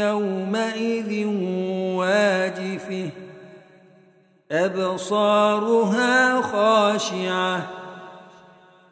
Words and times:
يومئذ 0.00 1.26
واجفة 1.96 3.10
أبصارها 4.52 6.40
خاشعة 6.40 7.83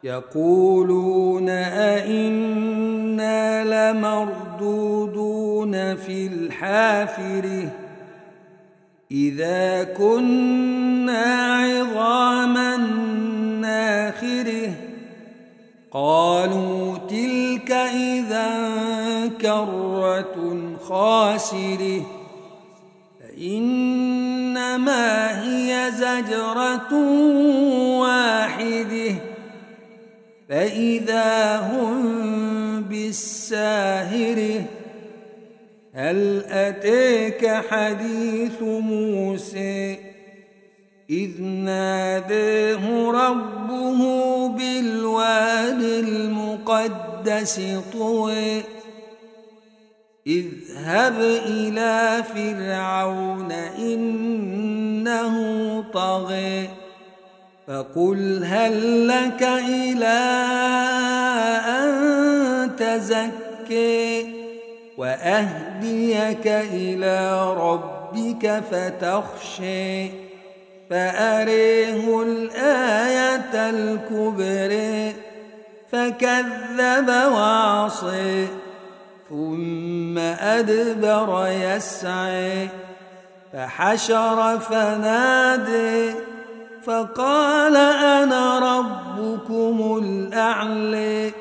يقولون 0.03 1.49
أئنا 1.49 3.63
لمردودون 3.91 5.95
في 5.95 6.27
الحافره 6.27 7.69
إذا 9.11 9.83
كنا 9.83 11.55
عظاما 11.55 12.77
ناخره. 13.61 14.73
قالوا 15.91 16.97
تلك 16.97 17.71
إذا 17.71 18.49
كرة 19.41 20.57
خاسرة. 20.83 22.01
فإنما 23.19 25.03
هي 25.43 25.91
زجرة 25.91 26.93
فإذا 30.53 31.57
هم 31.57 32.81
بالساهرة 32.81 34.65
هل 35.93 36.43
أتيك 36.49 37.47
حديث 37.69 38.61
موسى؟ 38.61 39.97
إذ 41.09 41.41
ناداه 41.41 43.11
ربه 43.11 44.01
بالواد 44.47 45.81
المقدس 45.81 47.61
طوى 47.93 48.61
اذهب 50.27 51.19
إلى 51.45 52.23
فرعون 52.35 53.51
إنه 53.79 55.35
طغى. 55.93 56.82
فقل 57.67 58.43
هل 58.45 59.07
لك 59.07 59.43
إلى 59.43 60.19
أن 61.67 62.75
تزكي 62.75 64.33
وأهديك 64.97 66.47
إلى 66.47 67.53
ربك 67.53 68.63
فتخشي 68.71 70.09
فأريه 70.89 72.21
الآية 72.23 73.69
الكبرى 73.69 75.13
فكذب 75.91 77.09
وعصي 77.09 78.47
ثم 79.29 80.17
أدبر 80.17 81.47
يسعي 81.47 82.67
فحشر 83.53 84.59
فنادي 84.59 86.32
فقال 86.85 87.75
أنا 87.75 88.59
ربكم 88.79 89.99
الأعلى 90.03 91.31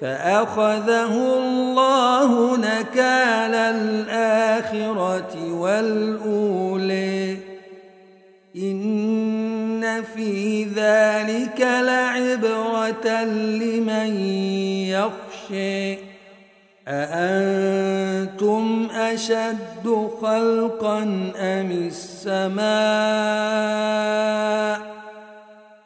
فأخذه 0.00 1.12
الله 1.38 2.56
نكال 2.56 3.54
الآخرة 3.54 5.34
والأولى 5.52 7.36
إن 8.56 10.02
في 10.14 10.64
ذلك 10.64 11.60
لعبرة 11.60 13.24
لمن 13.24 14.20
يخشى 14.90 16.15
أأنتم 16.88 18.88
أشد 18.94 20.10
خلقا 20.22 21.02
أم 21.36 21.70
السماء؟ 21.70 22.66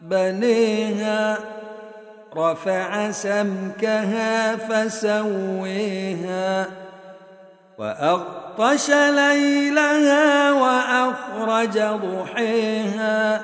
بنيها 0.01 1.39
رفع 2.37 3.11
سمكها 3.11 4.57
فسويها 4.57 6.67
وأغطش 7.79 8.91
ليلها 8.91 10.53
وأخرج 10.53 11.79
ضحيها 11.79 13.41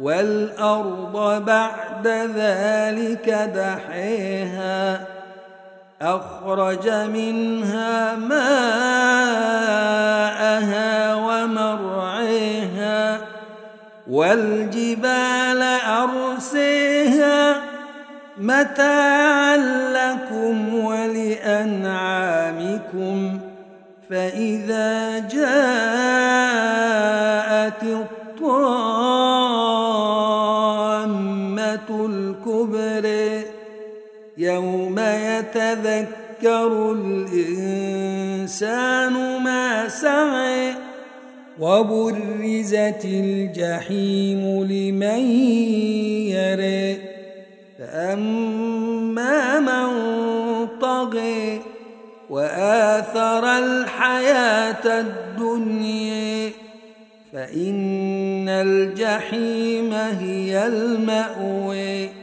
والأرض 0.00 1.44
بعد 1.44 2.06
ذلك 2.36 3.30
دحيها. 3.54 5.06
أخرج 6.02 6.88
منها 6.88 8.16
ماءها 8.16 8.44
ومرعيها 11.14 12.92
والجبال 14.10 15.62
أرسيها 15.86 17.56
متاعا 18.38 19.56
لكم 19.92 20.74
ولأنعامكم 20.74 21.92
فإذا 24.10 25.18
جاءت 25.18 25.62
الطامة 27.82 28.22
الكبرى 32.06 33.44
يوم 34.36 34.81
يتذكر 35.42 36.92
الإنسان 36.92 38.62
ما 39.42 39.88
سعى 39.88 40.74
وبرزت 41.60 43.04
الجحيم 43.04 44.64
لمن 44.64 45.20
يرى 46.30 46.96
فأما 47.78 49.60
من 49.60 49.88
طغى 50.80 51.60
وآثر 52.30 53.58
الحياة 53.58 55.00
الدنيا 55.00 56.50
فإن 57.32 58.48
الجحيم 58.48 59.92
هي 59.92 60.66
المأوى 60.66 62.21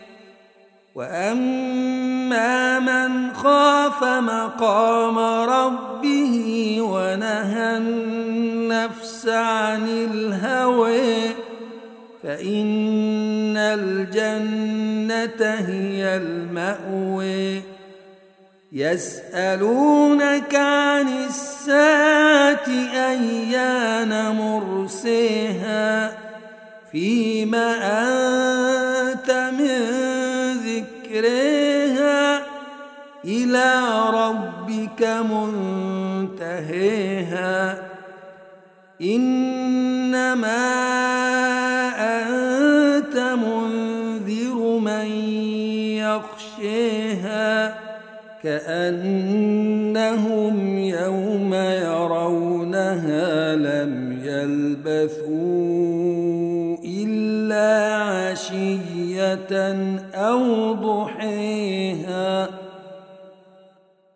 واما 0.99 2.79
من 2.79 3.33
خاف 3.33 4.03
مقام 4.03 5.19
ربه 5.49 6.77
ونهى 6.81 7.77
النفس 7.77 9.27
عن 9.27 9.87
الهوى 9.87 11.29
فان 12.23 13.57
الجنه 13.57 15.45
هي 15.45 16.17
الماوى 16.17 17.61
يسالونك 18.71 20.55
عن 20.55 21.07
الساعة 21.07 22.67
ايان 22.93 24.35
مرسيها 24.35 26.11
فيما 26.91 27.75
انت 27.75 28.68
ذكرها 31.19 32.41
إلى 33.25 33.81
ربك 34.13 35.07
منتهيها. 36.31 37.77
إنما 39.01 40.65
أنت 41.99 43.17
منذر 43.17 44.79
من 44.79 45.09
يخشيها 46.59 47.75
كأنهم 48.43 50.77
يوم 50.77 51.53
يرونها 51.53 53.55
لم 53.55 54.18
تلبثوا 54.29 55.27
إلا 56.85 57.95
عشية 57.95 59.51
أو 60.13 60.73
ضحيها 60.73 62.49